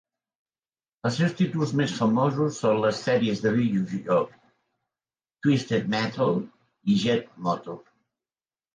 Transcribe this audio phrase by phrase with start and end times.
[1.09, 4.41] Els seus títols més famosos són les sèries de videojocs
[5.45, 6.37] "Twisted Metal"
[6.97, 7.81] i "Jet Moto".